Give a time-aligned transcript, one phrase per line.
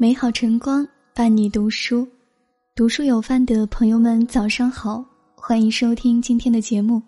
[0.00, 2.08] 美好晨光伴你读书，
[2.74, 7.02] 读书有范的朋友们早上好，欢迎收听今天的节目，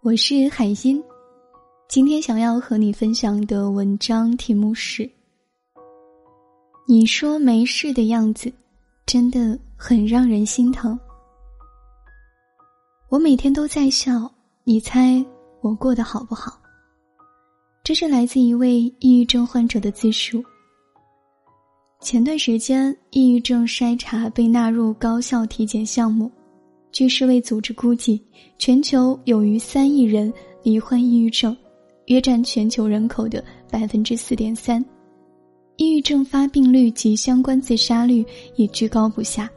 [0.00, 1.02] 我是海音。
[1.88, 5.10] 今天想要和你分享的文章题目是：
[6.86, 8.52] 你说没事的样子，
[9.04, 10.96] 真的很让人心疼。
[13.08, 15.20] 我每天都在笑，你猜
[15.62, 16.56] 我过得好不好？
[17.82, 20.40] 这是来自一位抑郁症患者的自述。
[22.04, 26.30] 前段时间，抑郁症筛查被纳入高校体检项目。
[26.92, 28.22] 据世卫组织估计，
[28.58, 30.30] 全球有逾三亿人
[30.62, 31.56] 罹患抑郁症，
[32.08, 34.84] 约占全球人口的百分之四点三。
[35.78, 38.22] 抑郁症发病率及相关自杀率
[38.56, 39.50] 也居高不下。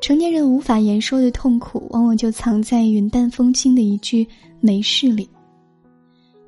[0.00, 4.26] 成年人无法言说的痛苦，往往就藏在云淡风轻的一句
[4.60, 5.28] “没事”里。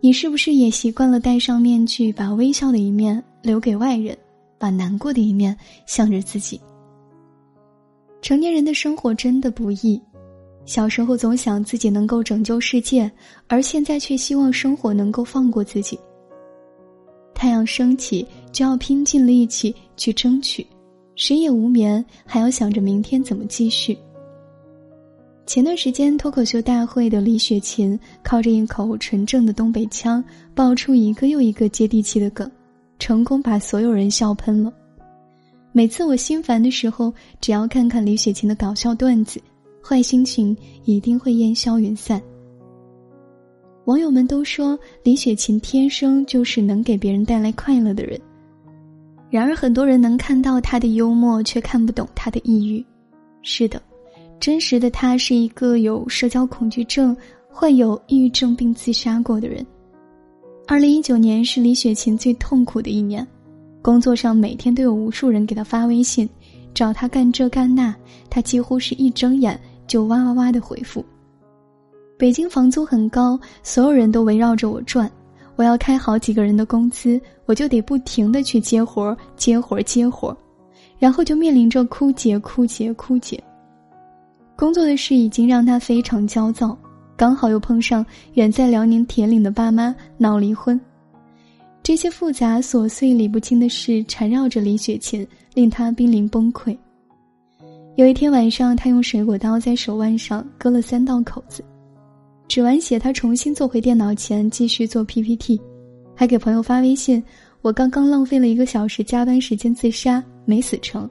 [0.00, 4.16] 你是不是也习惯了戴上面具，把微笑的一面留给外人？
[4.58, 6.60] 把难过的一面向着自己。
[8.22, 10.00] 成年人的生活真的不易，
[10.64, 13.10] 小时候总想自己能够拯救世界，
[13.48, 15.98] 而现在却希望生活能够放过自己。
[17.34, 20.66] 太阳升起就要拼尽力气去争取，
[21.16, 23.98] 谁也无眠还要想着明天怎么继续。
[25.44, 32.50] 前段时间脱口秀大会的李雪琴靠着一口纯正的东北腔，爆出一个又一个接地气的梗。
[33.04, 34.72] 成功把所有人笑喷了。
[35.72, 39.38] 每次我心烦的时候，只要看看李雪琴的搞笑段子，
[39.86, 42.18] 坏心情一定会烟消云散。
[43.84, 48.18] 网友们都说李雪琴天生就是能给别人带来快乐的人，
[49.28, 52.82] 然而很多人能看到她的幽默，却看不懂她的抑郁。
[53.42, 53.82] 是的，
[54.40, 57.14] 真实的她是一个有社交恐惧症、
[57.50, 59.62] 患有抑郁症并自杀过的人。
[60.66, 63.26] 二零一九年是李雪琴最痛苦的一年，
[63.82, 66.26] 工作上每天都有无数人给她发微信，
[66.72, 67.94] 找她干这干那，
[68.30, 71.04] 她几乎是一睁眼就哇哇哇的回复。
[72.16, 75.10] 北京房租很高，所有人都围绕着我转，
[75.56, 80.34] 我要开好几个人的工资，我就得不停的去接活接活接活
[80.98, 83.38] 然后就面临着枯竭枯竭枯竭。
[84.56, 86.76] 工作的事已经让她非常焦躁。
[87.16, 88.04] 刚好又碰上
[88.34, 90.80] 远在辽宁铁岭的爸妈闹离婚，
[91.82, 96.76] 这些复杂琐碎理不清的事缠绕着李雪琴，令她濒临崩溃。
[97.96, 101.64] 有一天晚上，她用水果刀在手腕上割了三道口子，
[102.48, 105.60] 止完血，她重新坐回电脑前继续做 PPT，
[106.14, 107.22] 还给朋友发微信
[107.62, 111.08] ：“我刚刚浪费了一个小时加班时间自杀，没死成。”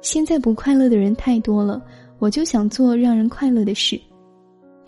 [0.00, 1.82] 现在不快乐的人太多了，
[2.18, 4.00] 我就想做让人快乐的事。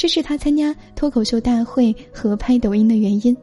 [0.00, 3.36] 这是他参加脱口秀大会和拍抖音的原因。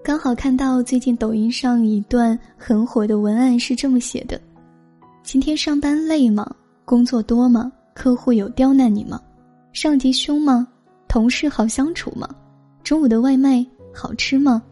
[0.00, 4.40] 刚好看到最近抖音上一段很火的文案是这么写的
[5.26, 6.48] ：“今天上班累吗？
[6.84, 7.72] 工作多吗？
[7.94, 9.20] 客户有刁难你吗？
[9.72, 10.68] 上级凶吗？
[11.08, 12.28] 同事好相处吗？
[12.84, 14.62] 中午的外卖好吃吗？”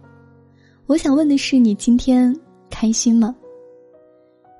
[0.87, 2.33] 我想问的是，你今天
[2.71, 3.35] 开心吗？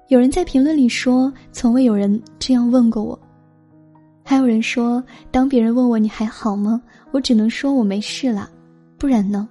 [0.09, 3.17] 有人在评论里说：“从未有人这样问过我。”
[4.27, 6.81] 还有人说，当别人问我你还好吗，
[7.13, 8.51] 我只能说我没事啦，
[8.99, 9.47] 不然呢？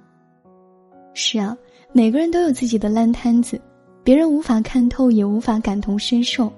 [1.13, 1.56] 是啊，
[1.91, 3.62] 每个人都有自己的烂摊子，
[4.03, 6.51] 别人无法看透，也无法感同身受。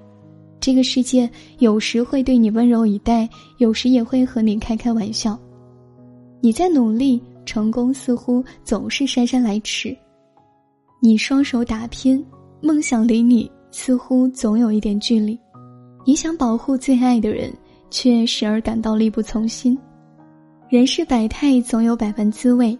[0.58, 3.28] 这个世界有时会对你温柔以待，
[3.58, 5.38] 有时也会和你开开玩笑。
[6.40, 9.94] 你在努力，成功似乎总是姗姗来迟；
[11.02, 12.24] 你双手打拼，
[12.62, 15.38] 梦想离你似乎总有一点距离。
[16.06, 17.52] 你想保护最爱的人。
[17.98, 19.74] 却时而感到力不从心，
[20.68, 22.78] 人世百态，总有百般滋味，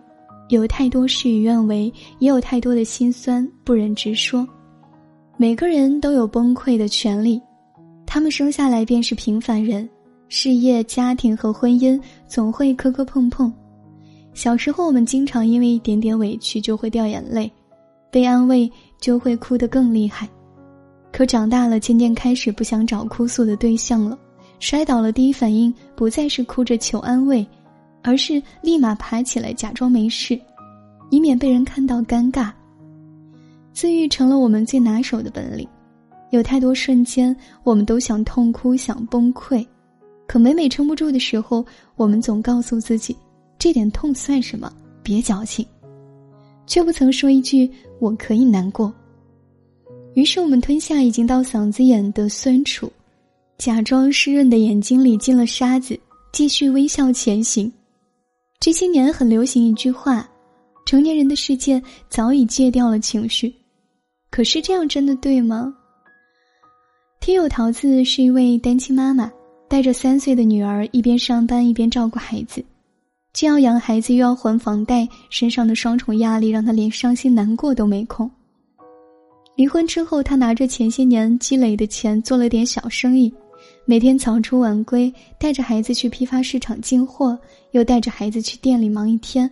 [0.50, 4.46] 有太多事与愿违，也有太多的心酸不忍直说。
[5.38, 7.40] 每个人都有崩溃的权利，
[8.04, 9.88] 他们生下来便是平凡人，
[10.28, 13.50] 事业、家庭和婚姻总会磕磕碰碰。
[14.34, 17.50] 小时候，我们经常因为一点点委屈就会掉眼泪，
[18.10, 20.28] 被安慰就会哭得更厉害，
[21.10, 24.18] 可长大了，渐渐开始不想找哭诉的对象了。
[24.58, 27.46] 摔倒了，第一反应不再是哭着求安慰，
[28.02, 30.40] 而是立马爬起来假装没事，
[31.10, 32.50] 以免被人看到尴尬。
[33.72, 35.68] 自愈成了我们最拿手的本领。
[36.30, 39.64] 有太多瞬间，我们都想痛哭、想崩溃，
[40.26, 41.64] 可每每撑不住的时候，
[41.94, 43.16] 我们总告诉自己：
[43.58, 44.72] 这点痛算什么？
[45.04, 45.64] 别矫情，
[46.66, 47.70] 却不曾说一句
[48.00, 48.92] “我可以难过”。
[50.14, 52.90] 于是，我们吞下已经到嗓子眼的酸楚。
[53.58, 55.98] 假装湿润的眼睛里进了沙子，
[56.32, 57.72] 继续微笑前行。
[58.60, 60.28] 这些年很流行一句话
[60.84, 63.54] ：“成年人的世界早已戒掉了情绪。”
[64.30, 65.74] 可是这样真的对吗？
[67.18, 69.32] 听友桃子是一位单亲妈妈，
[69.68, 72.62] 带着三岁的女儿一边上班一边照顾孩子，
[73.32, 78.30] 既要养孩子又要还房贷，身上的双重压力让她连伤心难过都没空。
[79.56, 83.32] 离婚之后，她拿着前些年积累的钱做了点小生意，
[83.88, 87.38] 每天早出晚归，带着孩子去批发市场进货，
[87.70, 89.48] 又带着孩子去店里忙一天。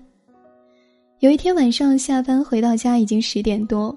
[1.20, 3.96] 有一天晚上下班回到家已经十点多，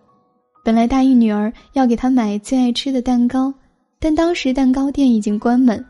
[0.63, 3.51] 本来答应女儿要给她买最爱吃的蛋糕，
[3.97, 5.83] 但当时蛋糕店已经关门。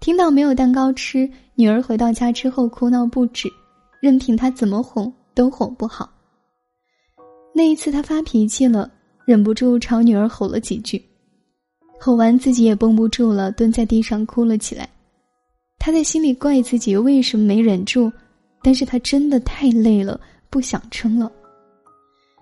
[0.00, 3.46] 听到没有蛋糕吃，女儿回到家之后哭闹不止，
[4.00, 6.10] 任凭她怎么哄都哄不好。
[7.54, 8.90] 那一次她发脾气了，
[9.26, 11.04] 忍不住朝女儿吼了几句，
[12.00, 14.88] 吼完自己也绷不住了，蹲在地上哭了起来。
[15.78, 18.10] 她在心里怪自己为什么没忍住，
[18.62, 20.18] 但是她真的太累了。
[20.52, 21.30] 不想撑了。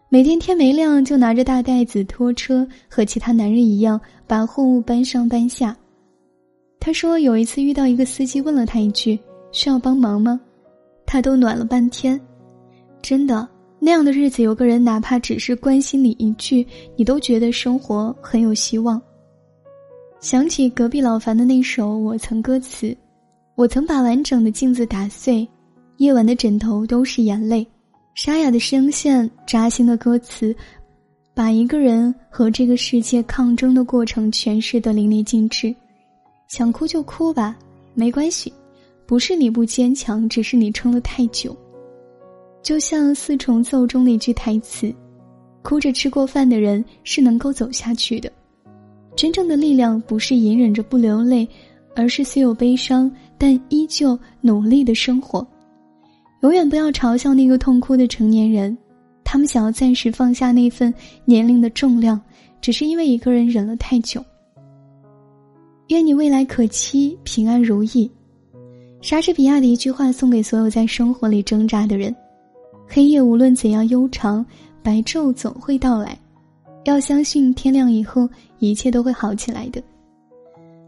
[0.09, 5.77] 每天天没亮就拿着大袋子拖车，和其他男人一样把货物搬上搬下。
[6.81, 9.19] 他说有一次遇到一个司机，问了他一句
[9.53, 10.41] ：“需要帮忙吗？”
[11.05, 12.19] 他都暖了半天。
[13.03, 13.47] 真的，
[13.79, 16.67] 那样的日子有个人哪怕只是关心你一句，
[16.97, 18.99] 你都觉得生活很有希望。
[20.21, 22.97] 想起隔壁老樊的那首《我曾》歌词，
[23.55, 25.47] 我曾把完整的镜子打碎，
[25.99, 27.65] 夜晚的枕头都是眼泪。
[28.15, 30.55] 沙哑的声线，扎心的歌词，
[31.35, 35.73] 把一个人和这个世界抗争的过程诠释的淋漓尽致。
[36.49, 37.57] 想哭就哭吧，
[37.95, 38.53] 没关系，
[39.07, 41.57] 不是你不坚强，只是你撑了太久。
[42.61, 44.93] 就像四重奏中那句台词
[45.63, 48.31] ：“哭着吃过饭的人是能够走下去的。”
[49.19, 51.45] 真正的力量不是隐忍着不流泪，
[51.97, 55.45] 而是虽有悲伤但依旧努力的生活。
[56.43, 58.79] 永远不要嘲笑那个痛哭的成年人，
[59.25, 60.95] 他们想要暂时放下那份
[61.25, 62.21] 年龄的重量，
[62.61, 64.25] 只是因为一个人忍了太久。
[65.89, 68.09] 愿你未来可期，平安如意。
[69.01, 72.15] 莎士比亚的一句话送给所有在生活里挣扎的人：
[72.87, 74.47] 黑夜无论怎样悠长，
[74.81, 76.17] 白昼总会到来。
[76.85, 78.27] 要相信天亮以后，
[78.59, 79.83] 一切都会好起来的。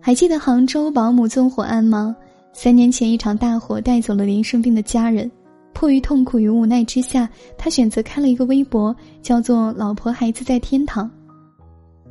[0.00, 2.16] 还记得杭州保姆纵火案吗？
[2.52, 5.30] 三年前，一场大火带走了林生斌的家人。
[5.72, 11.10] 迫于痛苦与无奈之下，他选择开了一个微博，叫做“老婆孩子在天堂”。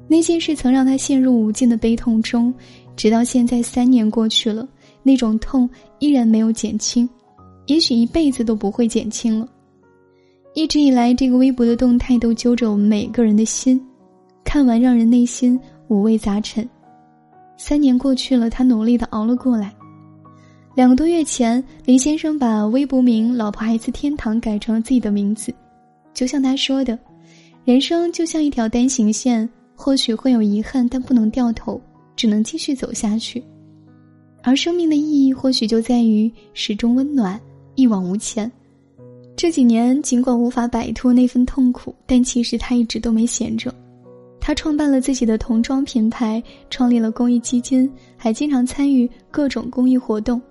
[0.07, 2.53] 那件事曾让他陷入无尽的悲痛中，
[2.95, 4.67] 直到现在三年过去了，
[5.03, 5.69] 那种痛
[5.99, 7.07] 依然没有减轻，
[7.67, 9.47] 也许一辈子都不会减轻了。
[10.55, 13.79] 一直以来，这个微博的动态都揪着我们每个人的心，
[14.51, 15.59] 看完让人内心
[15.89, 16.67] 五味杂陈。
[17.55, 19.71] 三年过去了，他努力的熬了过来。
[20.73, 25.53] 两个多月前，林先生把微博名“老婆孩子天堂”改成了自己的名字。
[26.15, 26.97] 就像他说的
[27.63, 31.79] ：“人生就像一条单行线，或许会有遗憾，但不能掉头，
[32.15, 33.43] 只能继续走下去。
[34.41, 37.39] 而生命的意义，或许就在于始终温暖，
[37.75, 38.51] 一往无前。”
[39.37, 43.71] 这几年，尽管无法摆脱那份痛苦，但其实他一直都没闲着。
[44.49, 46.41] 他创办了自己的童装品牌，
[46.71, 47.87] 创立了公益基金，
[48.17, 50.41] 还经常参与各种公益活动。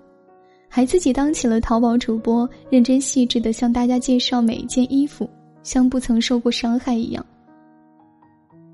[0.69, 5.29] 还自己当起了淘宝主播，认真细致的向大家介绍每一件衣服，
[5.63, 7.25] 像不曾受过伤害一样。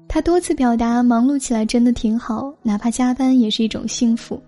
[0.07, 4.39] 他多次表达，忙碌起来真的挺好，哪怕加班也是一种幸福。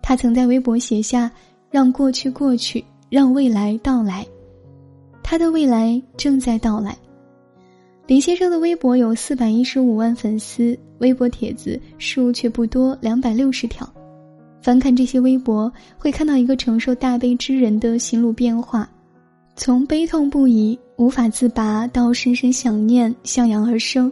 [0.00, 1.28] 他曾在微博写下
[1.72, 4.24] ：“让过去过去，让未来到来。”
[5.24, 6.96] 他的未来正在到来。
[8.08, 13.86] 林先生的微博有四百一十五万粉丝，微博帖子数却不多，两百六十条。
[14.62, 18.88] 翻看这些微博，会看到一个承受大悲之人的心路变化，
[19.56, 24.10] 从悲痛不已、无法自拔到深深想念、向阳而生。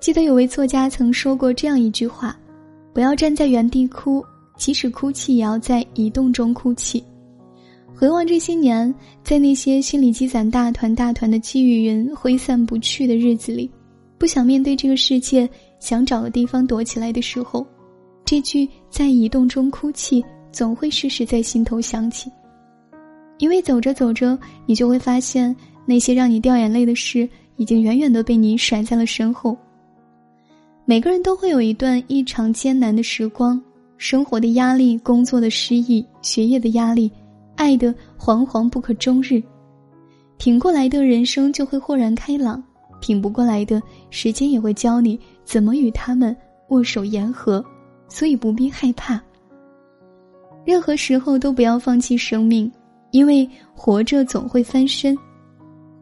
[0.00, 2.34] 记得有位作家曾说过这样一句话
[2.94, 4.24] ：“不要站在原地哭，
[4.56, 7.04] 即使哭泣，也要在移动中哭泣。”
[8.00, 13.70] 回望这些年，在那些心里积攒大团大团的积雨云挥散不去的日子里，
[14.16, 15.46] 不想面对这个世界，
[15.80, 17.66] 想找个地方躲起来的时候。
[18.24, 22.32] 这句在移动中哭泣，总会时时在心头响起。
[23.36, 25.54] 因为走着走着，你就会发现，
[25.84, 29.54] 那些让你掉眼泪的事，已经远远的被你甩在了身后。
[30.86, 33.62] 每个人都会有一段异常艰难的时光，
[33.98, 37.12] 生活的压力、工作的失意、学业的压力、
[37.60, 39.42] 爱的惶惶不可终日。
[40.38, 42.62] 挺过来的人生就会豁然开朗，
[43.02, 46.34] 挺不过来的时间也会教你怎么与他们
[46.70, 47.62] 握手言和。
[48.08, 49.20] 所以不必害怕。
[50.64, 52.72] 任何时候都不要放弃生命，
[53.10, 55.16] 因为活着总会翻身。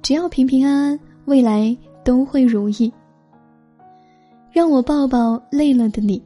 [0.01, 2.91] 只要平平安安，未来都会如意。
[4.51, 6.23] 让我抱抱累了的你。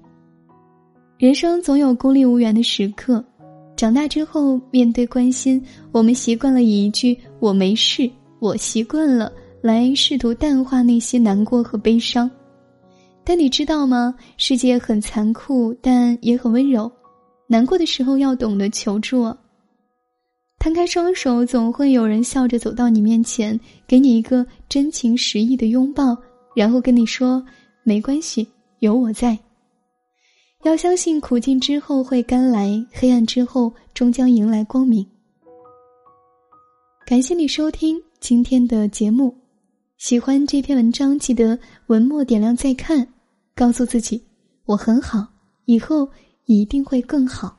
[1.18, 3.24] 人生总有孤立无援的时刻，
[3.76, 5.60] 长大之后面对关心，
[5.90, 12.30] 我们习惯了以一句“我没事，我习惯了”来试图淡化那些难过和悲伤。
[13.24, 14.14] 但你知道吗？
[14.36, 16.90] 世界很残酷，但也很温柔。
[17.48, 19.36] 难过的时候要懂得求助啊！
[20.58, 26.16] 摊开双手，总会有人笑着走到你面前，给你一个真情实意的拥抱，
[26.54, 27.44] 然后跟你说
[27.84, 28.46] ：“没关系，
[28.78, 29.36] 有我在。”
[30.62, 35.04] 要相信苦尽之后会甘来，黑暗之后终将迎来光明。
[37.04, 39.36] 感谢你收听今天的节目，
[39.98, 43.04] 喜欢这篇文章记得文末点亮再看，
[43.56, 44.22] 告诉自己
[44.64, 45.26] 我很好，
[45.64, 46.08] 以后
[46.44, 47.58] 一定会更好。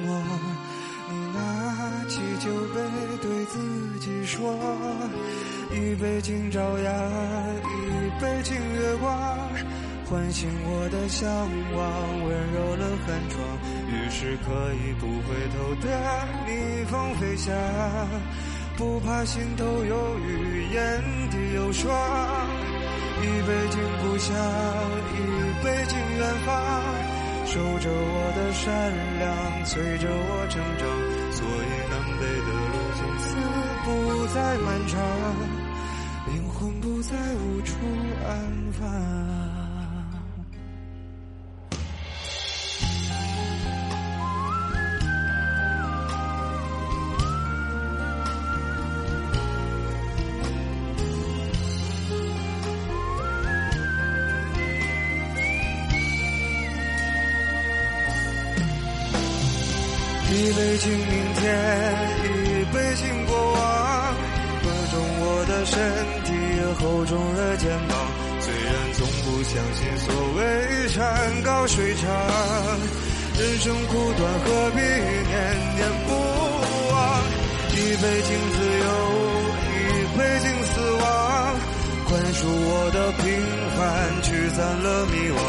[2.41, 2.81] 酒杯，
[3.21, 3.59] 对自
[3.99, 4.57] 己说：
[5.69, 6.91] 一杯敬朝阳，
[7.61, 9.13] 一杯敬月光，
[10.09, 11.85] 唤醒我的向往，
[12.25, 13.45] 温柔了寒窗。
[13.87, 15.85] 于是可以不回头的
[16.47, 17.53] 逆风飞翔，
[18.75, 21.93] 不怕心头有雨，眼底有霜。
[23.21, 24.33] 一杯敬故乡，
[25.13, 25.17] 一
[25.63, 26.49] 杯敬远方。
[27.45, 28.71] 守着我的善
[29.19, 29.29] 良，
[29.65, 30.87] 催着我成长，
[31.35, 31.70] 所以
[32.21, 33.25] 累的路从此
[33.83, 33.89] 不
[34.33, 35.01] 再漫长，
[36.27, 37.73] 灵魂不再无处
[38.23, 38.31] 安
[38.79, 39.30] 放。
[60.51, 61.47] 一杯敬明天，
[62.25, 62.27] 一
[62.75, 64.13] 杯敬过往，
[64.59, 65.79] 喝重我的身
[66.27, 66.35] 体，
[66.75, 67.95] 厚重了肩膀。
[68.41, 72.11] 虽然从不相信所谓山高水长，
[73.39, 75.39] 人生苦短，何必念
[75.79, 76.19] 念不
[76.91, 76.99] 忘？
[77.71, 78.91] 一杯敬自由，
[79.71, 79.79] 一
[80.19, 81.55] 杯敬死亡，
[82.11, 83.39] 宽恕我的平
[83.79, 85.39] 凡，驱散了迷惘。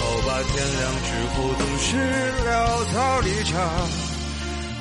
[0.26, 2.00] 吧，天亮之后总是
[2.48, 2.48] 潦
[2.94, 3.60] 草离场。